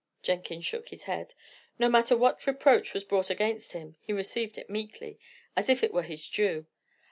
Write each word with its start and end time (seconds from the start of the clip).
Jenkins 0.23 0.65
shook 0.65 0.87
his 0.89 1.03
head. 1.03 1.35
No 1.77 1.87
matter 1.87 2.17
what 2.17 2.47
reproach 2.47 2.95
was 2.95 3.03
brought 3.03 3.29
against 3.29 3.73
him, 3.73 3.97
he 4.01 4.11
received 4.11 4.57
it 4.57 4.67
meekly, 4.67 5.19
as 5.55 5.69
if 5.69 5.83
it 5.83 5.93
were 5.93 6.01
his 6.01 6.27
due. 6.27 6.65